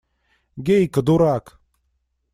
Гейка, 0.65 1.01
дурак! 1.07 1.45